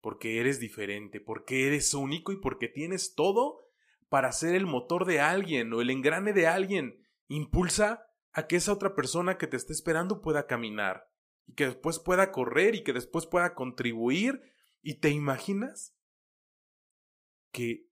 porque 0.00 0.40
eres 0.40 0.60
diferente, 0.60 1.20
porque 1.20 1.66
eres 1.66 1.94
único 1.94 2.32
y 2.32 2.36
porque 2.36 2.68
tienes 2.68 3.14
todo 3.14 3.66
para 4.08 4.32
ser 4.32 4.54
el 4.54 4.66
motor 4.66 5.04
de 5.04 5.20
alguien 5.20 5.72
o 5.72 5.80
el 5.80 5.90
engrane 5.90 6.32
de 6.32 6.46
alguien. 6.46 7.02
Impulsa 7.28 8.06
a 8.32 8.46
que 8.46 8.56
esa 8.56 8.72
otra 8.72 8.94
persona 8.94 9.38
que 9.38 9.46
te 9.46 9.56
está 9.56 9.72
esperando 9.72 10.20
pueda 10.20 10.46
caminar 10.46 11.08
y 11.46 11.54
que 11.54 11.66
después 11.66 11.98
pueda 11.98 12.32
correr 12.32 12.74
y 12.74 12.82
que 12.82 12.92
después 12.92 13.26
pueda 13.26 13.54
contribuir. 13.54 14.42
¿Y 14.82 15.00
te 15.00 15.10
imaginas 15.10 15.96
que 17.52 17.88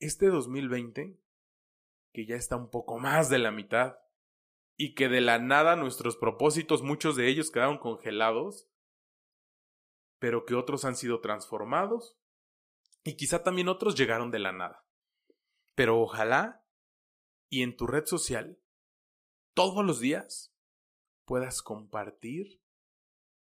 este 0.00 0.26
2020, 0.26 1.18
que 2.12 2.26
ya 2.26 2.36
está 2.36 2.56
un 2.56 2.70
poco 2.70 2.98
más 2.98 3.30
de 3.30 3.38
la 3.38 3.50
mitad, 3.50 3.98
y 4.76 4.94
que 4.94 5.08
de 5.08 5.20
la 5.20 5.38
nada 5.38 5.76
nuestros 5.76 6.16
propósitos, 6.16 6.82
muchos 6.82 7.16
de 7.16 7.28
ellos 7.28 7.50
quedaron 7.50 7.78
congelados, 7.78 8.68
pero 10.18 10.44
que 10.44 10.54
otros 10.54 10.84
han 10.84 10.96
sido 10.96 11.20
transformados, 11.20 12.18
y 13.04 13.16
quizá 13.16 13.42
también 13.42 13.68
otros 13.68 13.94
llegaron 13.94 14.30
de 14.30 14.38
la 14.38 14.52
nada. 14.52 14.84
Pero 15.74 16.00
ojalá 16.00 16.66
y 17.48 17.62
en 17.62 17.76
tu 17.76 17.86
red 17.86 18.06
social, 18.06 18.58
todos 19.54 19.84
los 19.84 20.00
días, 20.00 20.52
puedas 21.24 21.62
compartir 21.62 22.63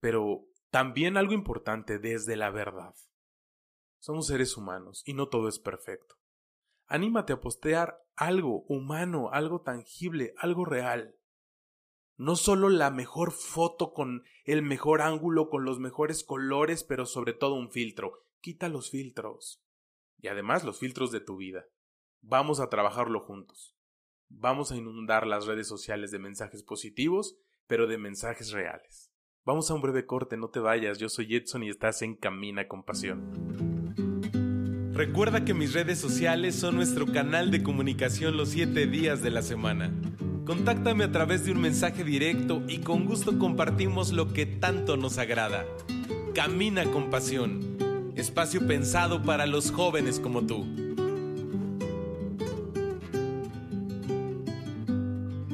pero 0.06 0.46
también 0.70 1.18
algo 1.18 1.34
importante 1.34 1.98
desde 1.98 2.36
la 2.36 2.52
verdad. 2.52 2.94
Somos 3.98 4.28
seres 4.28 4.56
humanos 4.56 5.02
y 5.04 5.16
no 5.16 5.30
todo 5.30 5.48
es 5.48 5.58
perfecto. 5.58 6.20
Anímate 6.86 7.34
a 7.34 7.42
postear 7.42 7.98
algo 8.16 8.66
humano, 8.68 9.32
algo 9.32 9.62
tangible, 9.62 10.36
algo 10.38 10.64
real. 10.64 11.16
No 12.18 12.36
solo 12.36 12.70
la 12.70 12.92
mejor 12.92 13.32
foto 13.32 13.94
con 13.94 14.22
el 14.44 14.62
mejor 14.62 15.02
ángulo, 15.02 15.50
con 15.50 15.66
los 15.66 15.80
mejores 15.80 16.24
colores, 16.24 16.84
pero 16.84 17.08
sobre 17.08 17.34
todo 17.34 17.56
un 17.56 17.72
filtro. 17.72 18.24
Quita 18.42 18.70
los 18.70 18.92
filtros. 18.92 19.64
Y 20.20 20.28
además 20.28 20.64
los 20.64 20.78
filtros 20.78 21.10
de 21.10 21.22
tu 21.22 21.38
vida. 21.38 21.66
Vamos 22.22 22.60
a 22.60 22.70
trabajarlo 22.70 23.22
juntos. 23.22 23.76
Vamos 24.30 24.72
a 24.72 24.76
inundar 24.76 25.26
las 25.26 25.48
redes 25.48 25.68
sociales 25.68 26.12
de 26.12 26.20
mensajes 26.20 26.62
positivos, 26.62 27.40
pero 27.66 27.88
de 27.88 27.98
mensajes 27.98 28.52
reales 28.52 29.15
Vamos 29.46 29.70
a 29.70 29.76
un 29.76 29.82
breve 29.82 30.08
corte, 30.08 30.38
no 30.38 30.48
te 30.48 30.60
vayas. 30.60 30.98
Yo 30.98 31.08
soy 31.08 31.36
Edson 31.36 31.62
y 31.62 31.70
estás 31.70 32.02
en 32.02 32.16
Camina 32.16 32.68
con 32.68 32.82
Pasión. 32.82 33.94
Recuerda 34.92 35.46
que 35.46 35.54
mis 35.54 35.72
redes 35.72 36.00
sociales 36.00 36.56
son 36.56 36.76
nuestro 36.76 37.06
canal 37.06 37.52
de 37.52 37.62
comunicación 37.62 38.38
los 38.38 38.50
7 38.50 38.88
días 38.88 39.22
de 39.22 39.30
la 39.30 39.44
semana. 39.44 39.94
Contáctame 40.48 41.04
a 41.04 41.12
través 41.12 41.46
de 41.46 41.52
un 41.52 41.62
mensaje 41.62 42.04
directo 42.04 42.64
y 42.68 42.80
con 42.80 43.06
gusto 43.06 43.38
compartimos 43.38 44.12
lo 44.12 44.34
que 44.34 44.48
tanto 44.48 44.98
nos 44.98 45.20
agrada. 45.20 45.64
Camina 46.34 46.84
con 46.86 47.12
Pasión. 47.12 47.78
Espacio 48.16 48.66
pensado 48.66 49.22
para 49.22 49.46
los 49.46 49.70
jóvenes 49.70 50.20
como 50.20 50.48
tú. 50.48 50.85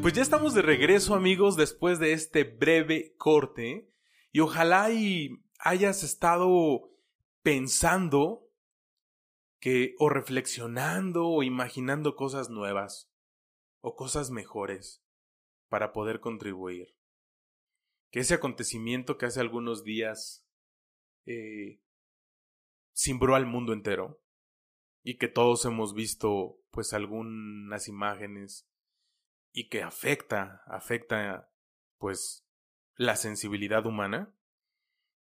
Pues 0.02 0.14
ya 0.14 0.24
estamos 0.24 0.56
de 0.56 0.64
regreso 0.64 1.14
amigos 1.14 1.56
después 1.56 2.00
de 2.00 2.14
este 2.14 2.44
breve 2.44 3.14
corte 3.18 3.88
y 4.32 4.40
ojalá 4.40 4.92
y 4.92 5.44
hayas 5.60 6.02
estado 6.02 6.90
pensando 7.44 8.50
que 9.60 9.94
o 10.00 10.10
reflexionando 10.10 11.28
o 11.28 11.44
imaginando 11.44 12.16
cosas 12.16 12.50
nuevas 12.50 13.12
o 13.82 13.96
cosas 13.96 14.32
mejores 14.32 15.04
para 15.70 15.94
poder 15.94 16.20
contribuir. 16.20 16.96
Que 18.10 18.22
ese 18.22 18.34
acontecimiento 18.34 19.20
que 19.20 19.28
hace 19.28 19.40
algunos 19.40 19.84
días 19.84 20.44
eh, 21.28 21.80
cimbró 22.96 23.36
al 23.36 23.46
mundo 23.46 23.72
entero 23.72 24.20
y 25.04 25.20
que 25.20 25.28
todos 25.28 25.64
hemos 25.66 25.94
visto 25.94 26.60
pues 26.72 26.94
algunas 26.94 27.88
imágenes 27.88 28.68
y 29.52 29.70
que 29.70 29.84
afecta, 29.84 30.64
afecta 30.66 31.50
pues 31.98 32.48
la 32.96 33.16
sensibilidad 33.16 33.86
humana, 33.86 34.34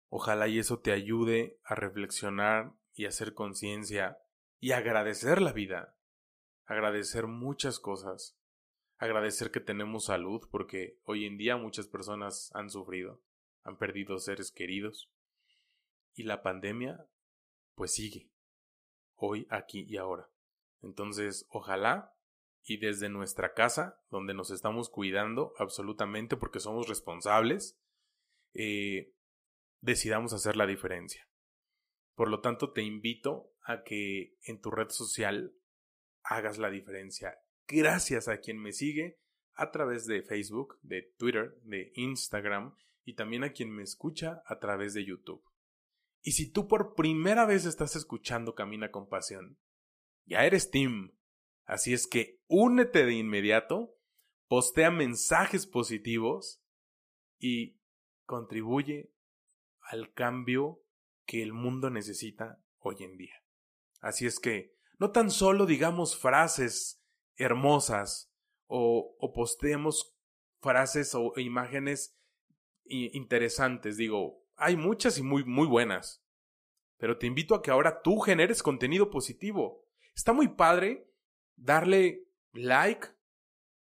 ojalá 0.09 0.47
y 0.47 0.59
eso 0.59 0.79
te 0.79 0.91
ayude 0.91 1.59
a 1.63 1.75
reflexionar 1.75 2.73
y 2.93 3.05
hacer 3.05 3.33
conciencia 3.33 4.19
y 4.59 4.71
agradecer 4.71 5.41
la 5.41 5.53
vida, 5.53 5.95
agradecer 6.65 7.27
muchas 7.27 7.79
cosas, 7.79 8.37
agradecer 8.97 9.51
que 9.51 9.59
tenemos 9.59 10.05
salud 10.05 10.47
porque 10.51 10.99
hoy 11.03 11.25
en 11.25 11.37
día 11.37 11.57
muchas 11.57 11.87
personas 11.87 12.51
han 12.53 12.69
sufrido, 12.69 13.21
han 13.63 13.77
perdido 13.77 14.19
seres 14.19 14.51
queridos 14.51 15.09
y 16.13 16.23
la 16.23 16.41
pandemia 16.41 17.05
pues 17.75 17.93
sigue, 17.93 18.29
hoy, 19.15 19.47
aquí 19.49 19.85
y 19.87 19.95
ahora. 19.95 20.29
Entonces, 20.81 21.45
ojalá 21.49 22.13
y 22.63 22.77
desde 22.77 23.09
nuestra 23.09 23.53
casa, 23.53 24.01
donde 24.09 24.33
nos 24.33 24.51
estamos 24.51 24.89
cuidando 24.89 25.53
absolutamente 25.57 26.37
porque 26.37 26.59
somos 26.59 26.87
responsables, 26.87 27.79
eh, 28.53 29.13
decidamos 29.81 30.33
hacer 30.33 30.55
la 30.55 30.67
diferencia. 30.67 31.27
Por 32.15 32.29
lo 32.29 32.41
tanto, 32.41 32.71
te 32.71 32.81
invito 32.81 33.53
a 33.63 33.83
que 33.83 34.35
en 34.43 34.59
tu 34.59 34.71
red 34.71 34.89
social 34.89 35.55
hagas 36.23 36.57
la 36.57 36.69
diferencia. 36.69 37.39
Gracias 37.67 38.27
a 38.27 38.39
quien 38.39 38.57
me 38.61 38.73
sigue 38.73 39.19
a 39.53 39.71
través 39.71 40.05
de 40.05 40.23
Facebook, 40.23 40.79
de 40.81 41.13
Twitter, 41.17 41.59
de 41.63 41.91
Instagram 41.95 42.75
y 43.03 43.13
también 43.15 43.43
a 43.43 43.51
quien 43.51 43.71
me 43.71 43.83
escucha 43.83 44.41
a 44.45 44.59
través 44.59 44.93
de 44.93 45.05
YouTube. 45.05 45.43
Y 46.21 46.31
si 46.33 46.51
tú 46.51 46.67
por 46.67 46.95
primera 46.95 47.45
vez 47.45 47.65
estás 47.65 47.95
escuchando 47.95 48.53
Camina 48.53 48.91
con 48.91 49.07
Pasión, 49.07 49.57
ya 50.25 50.45
eres 50.45 50.69
Tim 50.69 51.11
Así 51.69 51.93
es 51.93 52.07
que 52.07 52.41
únete 52.47 53.05
de 53.05 53.13
inmediato, 53.13 53.95
postea 54.47 54.89
mensajes 54.89 55.67
positivos 55.67 56.63
y 57.37 57.77
contribuye 58.25 59.13
al 59.81 60.11
cambio 60.13 60.81
que 61.27 61.43
el 61.43 61.53
mundo 61.53 61.91
necesita 61.91 62.59
hoy 62.79 62.95
en 63.01 63.17
día. 63.17 63.35
Así 64.01 64.25
es 64.25 64.39
que 64.39 64.73
no 64.97 65.11
tan 65.11 65.29
solo 65.29 65.67
digamos 65.67 66.17
frases 66.17 67.03
hermosas 67.35 68.33
o, 68.65 69.15
o 69.19 69.31
posteemos 69.31 70.17
frases 70.61 71.13
o 71.13 71.33
imágenes 71.37 72.17
interesantes, 72.85 73.95
digo, 73.95 74.43
hay 74.55 74.75
muchas 74.75 75.19
y 75.19 75.21
muy, 75.21 75.43
muy 75.45 75.67
buenas, 75.67 76.25
pero 76.97 77.19
te 77.19 77.27
invito 77.27 77.53
a 77.53 77.61
que 77.61 77.69
ahora 77.69 78.01
tú 78.01 78.17
generes 78.21 78.63
contenido 78.63 79.11
positivo. 79.11 79.85
Está 80.15 80.33
muy 80.33 80.47
padre 80.47 81.08
darle 81.59 82.27
like 82.53 83.07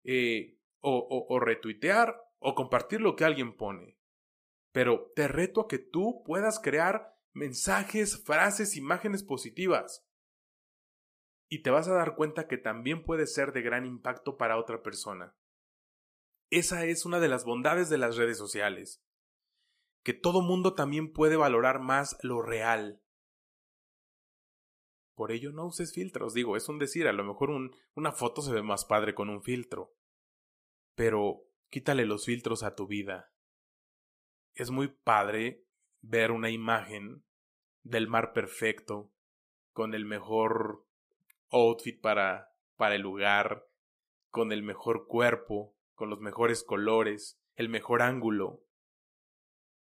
eh, 0.04 0.58
o, 0.80 1.26
o 1.30 1.40
retuitear 1.40 2.16
o 2.40 2.56
compartir 2.56 3.02
lo 3.02 3.16
que 3.16 3.26
alguien 3.26 3.56
pone. 3.56 3.98
Pero 4.72 5.12
te 5.16 5.28
reto 5.28 5.62
a 5.62 5.68
que 5.68 5.80
tú 5.80 6.24
puedas 6.26 6.60
crear 6.60 7.18
mensajes, 7.34 8.24
frases, 8.24 8.76
imágenes 8.76 9.24
positivas. 9.24 10.06
Y 11.50 11.62
te 11.62 11.70
vas 11.70 11.88
a 11.88 11.94
dar 11.94 12.16
cuenta 12.16 12.48
que 12.48 12.58
también 12.58 13.04
puede 13.04 13.28
ser 13.28 13.52
de 13.52 13.62
gran 13.62 13.86
impacto 13.86 14.38
para 14.38 14.58
otra 14.58 14.82
persona. 14.82 15.36
Esa 16.50 16.86
es 16.86 17.06
una 17.06 17.20
de 17.20 17.28
las 17.28 17.46
bondades 17.46 17.90
de 17.90 17.98
las 17.98 18.16
redes 18.16 18.38
sociales. 18.38 19.04
Que 20.04 20.14
todo 20.14 20.42
mundo 20.42 20.74
también 20.74 21.12
puede 21.12 21.36
valorar 21.36 21.80
más 21.80 22.18
lo 22.24 22.42
real, 22.42 23.02
por 25.15 25.32
ello 25.32 25.52
no 25.52 25.65
uses 25.65 25.93
filtros. 25.93 26.34
Digo, 26.34 26.56
es 26.58 26.69
un 26.69 26.80
decir, 26.80 27.08
a 27.08 27.13
lo 27.13 27.24
mejor 27.24 27.50
un, 27.50 27.76
una 27.95 28.12
foto 28.12 28.41
se 28.41 28.52
ve 28.52 28.63
más 28.63 28.86
padre 28.86 29.13
con 29.13 29.30
un 29.30 29.43
filtro. 29.43 29.93
Pero 30.95 31.43
quítale 31.69 32.06
los 32.06 32.26
filtros 32.26 32.63
a 32.63 32.76
tu 32.76 32.88
vida. 32.88 33.32
Es 34.54 34.71
muy 34.71 34.88
padre 34.88 35.65
ver 36.02 36.32
una 36.32 36.50
imagen 36.50 37.24
del 37.84 38.08
mar 38.08 38.34
perfecto, 38.34 39.12
con 39.74 39.93
el 39.93 40.06
mejor 40.06 40.86
outfit 41.50 42.00
para, 42.00 42.54
para 42.76 42.95
el 42.95 43.02
lugar, 43.02 43.67
con 44.30 44.52
el 44.52 44.63
mejor 44.63 45.08
cuerpo, 45.08 45.76
con 45.95 46.10
los 46.10 46.19
mejores 46.19 46.63
colores, 46.63 47.39
el 47.56 47.69
mejor 47.69 48.02
ángulo. 48.02 48.63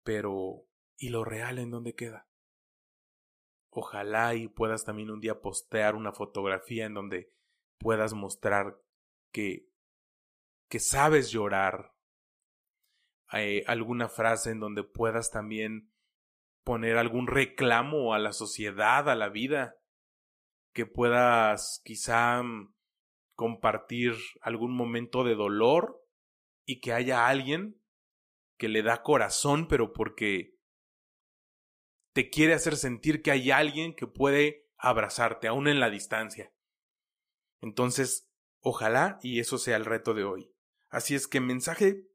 Pero, 0.02 0.66
¿y 0.96 1.10
lo 1.10 1.24
real 1.24 1.58
en 1.58 1.70
dónde 1.70 1.94
queda? 1.94 2.25
Ojalá 3.78 4.34
y 4.34 4.48
puedas 4.48 4.86
también 4.86 5.10
un 5.10 5.20
día 5.20 5.42
postear 5.42 5.96
una 5.96 6.10
fotografía 6.10 6.86
en 6.86 6.94
donde 6.94 7.30
puedas 7.78 8.14
mostrar 8.14 8.80
que, 9.30 9.68
que 10.70 10.80
sabes 10.80 11.30
llorar. 11.30 11.92
Eh, 13.34 13.64
alguna 13.66 14.08
frase 14.08 14.50
en 14.50 14.60
donde 14.60 14.82
puedas 14.82 15.30
también 15.30 15.92
poner 16.64 16.96
algún 16.96 17.26
reclamo 17.26 18.14
a 18.14 18.18
la 18.18 18.32
sociedad, 18.32 19.10
a 19.10 19.14
la 19.14 19.28
vida. 19.28 19.76
Que 20.72 20.86
puedas 20.86 21.82
quizá 21.84 22.42
mm, 22.42 22.74
compartir 23.34 24.14
algún 24.40 24.74
momento 24.74 25.22
de 25.22 25.34
dolor 25.34 26.02
y 26.64 26.80
que 26.80 26.94
haya 26.94 27.26
alguien 27.26 27.78
que 28.56 28.70
le 28.70 28.82
da 28.82 29.02
corazón, 29.02 29.68
pero 29.68 29.92
porque 29.92 30.55
te 32.16 32.30
quiere 32.30 32.54
hacer 32.54 32.78
sentir 32.78 33.20
que 33.20 33.30
hay 33.30 33.50
alguien 33.50 33.94
que 33.94 34.06
puede 34.06 34.70
abrazarte, 34.78 35.48
aún 35.48 35.68
en 35.68 35.80
la 35.80 35.90
distancia. 35.90 36.50
Entonces, 37.60 38.32
ojalá 38.60 39.18
y 39.22 39.38
eso 39.38 39.58
sea 39.58 39.76
el 39.76 39.84
reto 39.84 40.14
de 40.14 40.24
hoy. 40.24 40.50
Así 40.88 41.14
es 41.14 41.28
que 41.28 41.40
mensaje, 41.40 42.08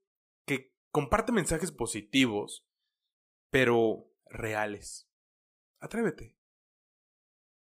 que 0.47 0.73
comparte 0.89 1.31
mensajes 1.31 1.71
positivos, 1.71 2.67
pero 3.51 4.11
reales. 4.25 5.07
Atrévete. 5.79 6.35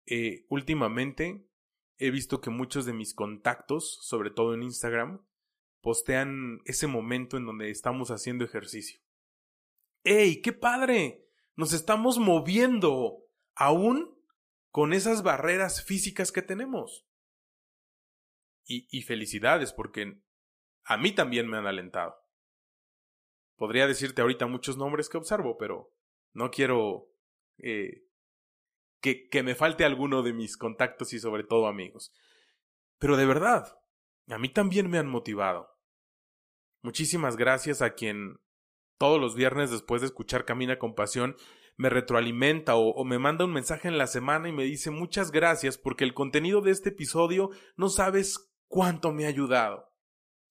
Eh, 0.05 0.45
últimamente 0.47 1.49
he 1.97 2.11
visto 2.11 2.39
que 2.39 2.51
muchos 2.51 2.85
de 2.85 2.93
mis 2.93 3.15
contactos, 3.15 3.97
sobre 4.03 4.29
todo 4.29 4.53
en 4.53 4.61
Instagram, 4.61 5.25
postean 5.81 6.59
ese 6.65 6.85
momento 6.85 7.37
en 7.37 7.47
donde 7.47 7.71
estamos 7.71 8.11
haciendo 8.11 8.45
ejercicio. 8.45 9.01
¡Ey, 10.03 10.39
qué 10.43 10.53
padre! 10.53 11.20
Nos 11.55 11.73
estamos 11.73 12.17
moviendo 12.17 13.25
aún 13.55 14.17
con 14.71 14.93
esas 14.93 15.23
barreras 15.23 15.83
físicas 15.83 16.31
que 16.31 16.41
tenemos. 16.41 17.05
Y, 18.65 19.01
felicidades 19.01 19.73
porque 19.73 20.21
a 20.85 20.95
mí 20.95 21.11
también 21.11 21.49
me 21.49 21.57
han 21.57 21.67
alentado. 21.67 22.15
Podría 23.57 23.85
decirte 23.85 24.21
ahorita 24.21 24.47
muchos 24.47 24.77
nombres 24.77 25.09
que 25.09 25.17
observo, 25.17 25.57
pero 25.57 25.93
no 26.31 26.51
quiero 26.51 27.11
eh, 27.57 28.05
que, 29.01 29.27
que 29.27 29.43
me 29.43 29.55
falte 29.55 29.83
alguno 29.83 30.23
de 30.23 30.31
mis 30.31 30.55
contactos 30.55 31.11
y 31.11 31.19
sobre 31.19 31.43
todo 31.43 31.67
amigos. 31.67 32.13
Pero 32.97 33.17
de 33.17 33.25
verdad, 33.25 33.77
a 34.29 34.37
mí 34.37 34.47
también 34.47 34.89
me 34.89 34.99
han 34.99 35.09
motivado. 35.09 35.69
Muchísimas 36.81 37.35
gracias 37.35 37.81
a 37.81 37.93
quien 37.93 38.39
todos 39.01 39.19
los 39.19 39.33
viernes 39.33 39.71
después 39.71 40.01
de 40.01 40.05
escuchar 40.05 40.45
Camina 40.45 40.77
con 40.77 40.93
Pasión 40.93 41.35
me 41.75 41.89
retroalimenta 41.89 42.75
o, 42.75 43.03
me 43.03 43.17
manda 43.17 43.45
un 43.45 43.51
mensaje 43.51 43.87
en 43.87 43.97
la 43.97 44.05
semana 44.05 44.47
y 44.47 44.51
me 44.51 44.63
dice 44.63 44.91
muchas 44.91 45.31
gracias 45.31 45.79
porque 45.79 46.03
el 46.03 46.13
contenido 46.13 46.61
de 46.61 46.69
este 46.69 46.89
episodio 46.89 47.49
no 47.75 47.89
sabes 47.89 48.53
cuánto 48.67 49.11
me 49.11 49.25
ha 49.25 49.29
ayudado. 49.29 49.91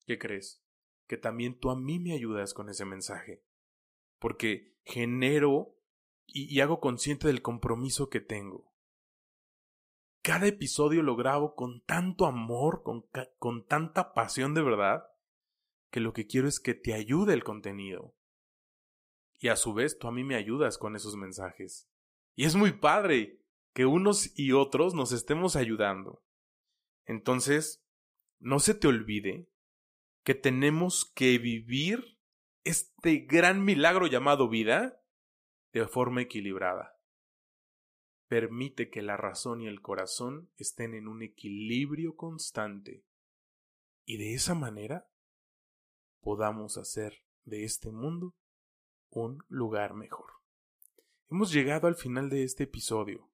¿Qué 0.05 0.19
crees? 0.19 0.61
Que 1.07 1.15
también 1.15 1.57
tú 1.59 1.71
a 1.71 1.79
mí 1.79 1.97
me 1.97 2.13
ayudas 2.13 2.53
con 2.53 2.67
ese 2.67 2.83
mensaje. 2.83 3.41
porque 4.19 4.75
genero 4.83 5.77
y, 6.27 6.59
hago 6.59 6.81
consciente 6.81 7.27
del 7.27 7.41
compromiso 7.41 8.09
que 8.09 8.19
tengo. 8.19 8.73
Cada 10.23 10.47
episodio 10.47 11.03
lo 11.03 11.15
grabo 11.15 11.55
con 11.55 11.85
tanto 11.85 12.25
amor, 12.25 12.83
con, 12.83 13.05
con 13.39 13.65
tanta 13.65 14.13
pasión 14.13 14.53
de 14.53 14.61
verdad, 14.61 15.05
que 15.89 16.01
lo 16.01 16.11
que 16.11 16.27
quiero 16.27 16.49
es 16.49 16.59
que 16.59 16.73
te 16.73 16.93
ayude 16.93 17.33
el 17.33 17.45
contenido. 17.45 18.13
Y 19.41 19.47
a 19.47 19.55
su 19.55 19.73
vez 19.73 19.97
tú 19.97 20.07
a 20.07 20.11
mí 20.11 20.23
me 20.23 20.35
ayudas 20.35 20.77
con 20.77 20.95
esos 20.95 21.15
mensajes. 21.15 21.89
Y 22.35 22.45
es 22.45 22.55
muy 22.55 22.73
padre 22.73 23.41
que 23.73 23.87
unos 23.87 24.37
y 24.37 24.51
otros 24.51 24.93
nos 24.93 25.11
estemos 25.11 25.55
ayudando. 25.55 26.23
Entonces, 27.05 27.83
no 28.39 28.59
se 28.59 28.75
te 28.75 28.87
olvide 28.87 29.49
que 30.23 30.35
tenemos 30.35 31.11
que 31.15 31.39
vivir 31.39 32.19
este 32.63 33.25
gran 33.27 33.65
milagro 33.65 34.05
llamado 34.05 34.47
vida 34.47 35.01
de 35.73 35.87
forma 35.87 36.21
equilibrada. 36.21 36.99
Permite 38.27 38.91
que 38.91 39.01
la 39.01 39.17
razón 39.17 39.61
y 39.61 39.67
el 39.67 39.81
corazón 39.81 40.51
estén 40.57 40.93
en 40.93 41.07
un 41.07 41.23
equilibrio 41.23 42.15
constante 42.15 43.03
y 44.05 44.17
de 44.17 44.35
esa 44.35 44.53
manera 44.53 45.09
podamos 46.21 46.77
hacer 46.77 47.25
de 47.43 47.63
este 47.63 47.89
mundo 47.91 48.35
un 49.11 49.43
lugar 49.49 49.93
mejor. 49.93 50.31
Hemos 51.29 51.51
llegado 51.51 51.87
al 51.87 51.95
final 51.95 52.29
de 52.29 52.43
este 52.43 52.63
episodio. 52.63 53.29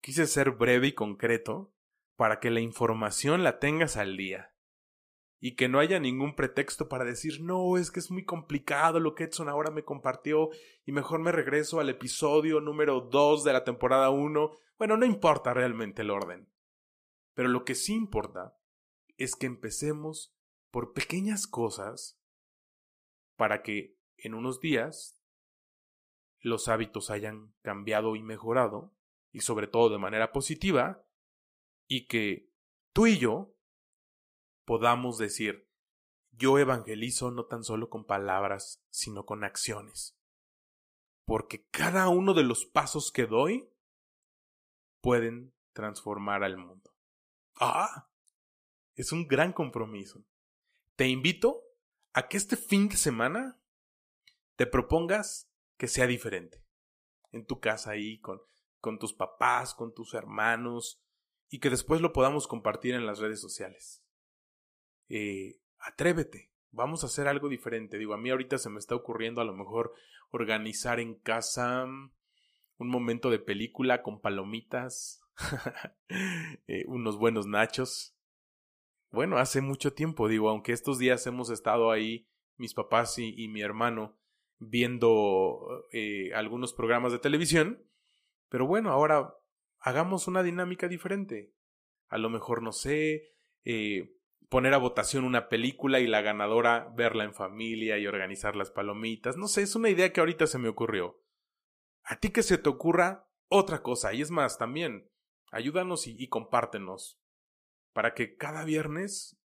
Quise 0.00 0.26
ser 0.26 0.52
breve 0.52 0.88
y 0.88 0.92
concreto 0.92 1.72
para 2.16 2.40
que 2.40 2.50
la 2.50 2.60
información 2.60 3.44
la 3.44 3.58
tengas 3.58 3.96
al 3.96 4.16
día 4.16 4.54
y 5.38 5.54
que 5.54 5.68
no 5.68 5.80
haya 5.80 6.00
ningún 6.00 6.34
pretexto 6.34 6.88
para 6.88 7.04
decir 7.04 7.42
no, 7.42 7.76
es 7.76 7.90
que 7.90 8.00
es 8.00 8.10
muy 8.10 8.24
complicado 8.24 9.00
lo 9.00 9.14
que 9.14 9.24
Edson 9.24 9.48
ahora 9.48 9.70
me 9.70 9.84
compartió 9.84 10.48
y 10.84 10.92
mejor 10.92 11.20
me 11.20 11.32
regreso 11.32 11.78
al 11.78 11.90
episodio 11.90 12.60
número 12.60 13.00
2 13.00 13.44
de 13.44 13.52
la 13.52 13.64
temporada 13.64 14.10
1. 14.10 14.50
Bueno, 14.78 14.96
no 14.96 15.04
importa 15.04 15.52
realmente 15.52 16.02
el 16.02 16.10
orden. 16.10 16.48
Pero 17.34 17.48
lo 17.48 17.64
que 17.64 17.74
sí 17.74 17.92
importa 17.92 18.56
es 19.18 19.36
que 19.36 19.46
empecemos 19.46 20.34
por 20.70 20.92
pequeñas 20.92 21.46
cosas 21.46 22.18
para 23.36 23.62
que 23.62 23.95
en 24.18 24.34
unos 24.34 24.60
días 24.60 25.22
los 26.40 26.68
hábitos 26.68 27.10
hayan 27.10 27.54
cambiado 27.62 28.14
y 28.16 28.22
mejorado, 28.22 28.94
y 29.32 29.40
sobre 29.40 29.66
todo 29.66 29.90
de 29.90 29.98
manera 29.98 30.32
positiva, 30.32 31.04
y 31.88 32.06
que 32.06 32.50
tú 32.92 33.06
y 33.06 33.18
yo 33.18 33.54
podamos 34.64 35.18
decir, 35.18 35.68
yo 36.32 36.58
evangelizo 36.58 37.30
no 37.30 37.46
tan 37.46 37.64
solo 37.64 37.88
con 37.88 38.04
palabras, 38.04 38.84
sino 38.90 39.24
con 39.24 39.44
acciones. 39.44 40.18
Porque 41.24 41.66
cada 41.70 42.08
uno 42.08 42.34
de 42.34 42.44
los 42.44 42.66
pasos 42.66 43.10
que 43.10 43.26
doy 43.26 43.68
pueden 45.00 45.52
transformar 45.72 46.44
al 46.44 46.56
mundo. 46.56 46.92
Ah, 47.56 48.08
es 48.94 49.12
un 49.12 49.26
gran 49.26 49.52
compromiso. 49.52 50.24
Te 50.94 51.08
invito 51.08 51.62
a 52.12 52.28
que 52.28 52.36
este 52.36 52.56
fin 52.56 52.88
de 52.88 52.96
semana 52.96 53.58
te 54.56 54.66
propongas 54.66 55.50
que 55.76 55.88
sea 55.88 56.06
diferente. 56.06 56.64
En 57.32 57.46
tu 57.46 57.60
casa 57.60 57.90
ahí, 57.92 58.18
con, 58.20 58.40
con 58.80 58.98
tus 58.98 59.12
papás, 59.12 59.74
con 59.74 59.94
tus 59.94 60.14
hermanos, 60.14 61.02
y 61.48 61.60
que 61.60 61.70
después 61.70 62.00
lo 62.00 62.12
podamos 62.12 62.46
compartir 62.46 62.94
en 62.94 63.06
las 63.06 63.18
redes 63.18 63.40
sociales. 63.40 64.04
Eh, 65.08 65.60
atrévete, 65.78 66.52
vamos 66.70 67.02
a 67.02 67.06
hacer 67.06 67.28
algo 67.28 67.48
diferente. 67.48 67.98
Digo, 67.98 68.14
a 68.14 68.18
mí 68.18 68.30
ahorita 68.30 68.58
se 68.58 68.70
me 68.70 68.78
está 68.78 68.94
ocurriendo 68.94 69.40
a 69.40 69.44
lo 69.44 69.54
mejor 69.54 69.92
organizar 70.30 71.00
en 71.00 71.14
casa 71.14 71.86
mm, 71.86 72.12
un 72.78 72.88
momento 72.88 73.30
de 73.30 73.38
película 73.38 74.02
con 74.02 74.20
palomitas, 74.20 75.22
eh, 76.66 76.84
unos 76.86 77.18
buenos 77.18 77.46
nachos. 77.46 78.16
Bueno, 79.10 79.38
hace 79.38 79.60
mucho 79.60 79.92
tiempo, 79.92 80.28
digo, 80.28 80.50
aunque 80.50 80.72
estos 80.72 80.98
días 80.98 81.26
hemos 81.26 81.50
estado 81.50 81.90
ahí, 81.90 82.28
mis 82.56 82.74
papás 82.74 83.18
y, 83.18 83.48
mi 83.48 83.62
hermano, 83.62 84.18
viendo 84.58 85.84
eh, 85.92 86.32
algunos 86.34 86.72
programas 86.72 87.12
de 87.12 87.18
televisión, 87.18 87.84
pero 88.48 88.66
bueno, 88.66 88.90
ahora 88.90 89.34
hagamos 89.78 90.28
una 90.28 90.42
dinámica 90.42 90.88
diferente. 90.88 91.52
A 92.08 92.18
lo 92.18 92.30
mejor, 92.30 92.62
no 92.62 92.72
sé, 92.72 93.34
eh, 93.64 94.16
poner 94.48 94.74
a 94.74 94.78
votación 94.78 95.24
una 95.24 95.48
película 95.48 96.00
y 96.00 96.06
la 96.06 96.22
ganadora 96.22 96.92
verla 96.94 97.24
en 97.24 97.34
familia 97.34 97.98
y 97.98 98.06
organizar 98.06 98.56
las 98.56 98.70
palomitas. 98.70 99.36
No 99.36 99.48
sé, 99.48 99.62
es 99.62 99.74
una 99.74 99.90
idea 99.90 100.12
que 100.12 100.20
ahorita 100.20 100.46
se 100.46 100.58
me 100.58 100.68
ocurrió. 100.68 101.22
A 102.02 102.20
ti 102.20 102.30
que 102.30 102.42
se 102.42 102.58
te 102.58 102.68
ocurra 102.68 103.28
otra 103.48 103.82
cosa. 103.82 104.14
Y 104.14 104.22
es 104.22 104.30
más, 104.30 104.58
también, 104.58 105.10
ayúdanos 105.50 106.06
y, 106.06 106.16
y 106.18 106.28
compártenos. 106.28 107.20
Para 107.92 108.14
que 108.14 108.36
cada 108.36 108.64
viernes, 108.64 109.38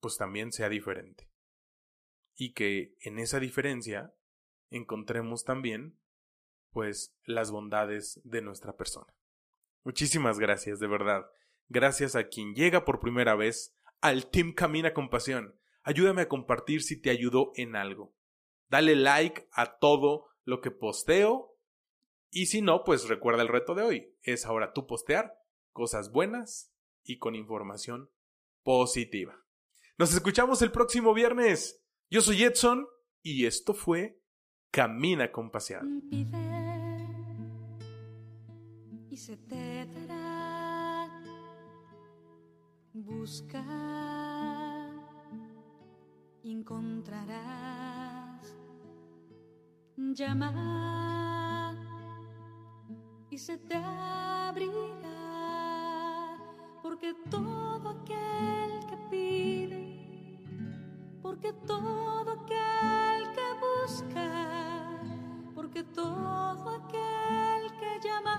pues 0.00 0.16
también 0.16 0.52
sea 0.52 0.68
diferente. 0.68 1.30
Y 2.36 2.52
que 2.52 2.96
en 3.00 3.18
esa 3.18 3.40
diferencia 3.40 4.14
encontremos 4.76 5.44
también, 5.44 5.98
pues, 6.70 7.16
las 7.24 7.50
bondades 7.50 8.20
de 8.24 8.42
nuestra 8.42 8.76
persona. 8.76 9.14
Muchísimas 9.84 10.38
gracias, 10.38 10.80
de 10.80 10.86
verdad. 10.86 11.26
Gracias 11.68 12.16
a 12.16 12.28
quien 12.28 12.54
llega 12.54 12.84
por 12.84 13.00
primera 13.00 13.34
vez 13.34 13.76
al 14.00 14.30
Team 14.30 14.52
Camina 14.52 14.92
con 14.92 15.08
Pasión. 15.08 15.58
Ayúdame 15.82 16.22
a 16.22 16.28
compartir 16.28 16.82
si 16.82 17.00
te 17.00 17.10
ayudó 17.10 17.52
en 17.56 17.76
algo. 17.76 18.14
Dale 18.68 18.96
like 18.96 19.48
a 19.52 19.78
todo 19.78 20.26
lo 20.44 20.60
que 20.60 20.70
posteo. 20.70 21.58
Y 22.30 22.46
si 22.46 22.62
no, 22.62 22.82
pues 22.84 23.08
recuerda 23.08 23.42
el 23.42 23.48
reto 23.48 23.74
de 23.74 23.82
hoy. 23.82 24.16
Es 24.22 24.46
ahora 24.46 24.72
tú 24.72 24.86
postear 24.86 25.34
cosas 25.72 26.10
buenas 26.10 26.74
y 27.02 27.18
con 27.18 27.34
información 27.34 28.10
positiva. 28.62 29.44
Nos 29.98 30.12
escuchamos 30.12 30.62
el 30.62 30.72
próximo 30.72 31.14
viernes. 31.14 31.84
Yo 32.10 32.20
soy 32.20 32.42
Edson 32.42 32.88
y 33.22 33.46
esto 33.46 33.74
fue 33.74 34.20
Camina 34.74 35.30
con 35.30 35.50
Pasión. 35.50 36.02
Y 39.08 39.16
se 39.16 39.36
te 39.36 39.86
Busca, 42.92 43.64
encontrarás, 46.42 47.36
llama 49.96 51.74
y 53.30 53.38
se 53.38 53.58
te 53.58 53.76
abrirá, 53.76 55.06
porque 56.82 57.14
todo 57.30 57.90
aquel 57.90 58.86
que 58.88 58.96
pide, 59.08 60.40
porque 61.22 61.52
todo 61.66 62.30
aquel 62.30 63.32
que 63.34 63.42
busca, 63.60 64.63
porque 65.74 65.90
todo 65.92 66.70
aquel 66.70 67.72
que 67.80 68.08
llama, 68.08 68.38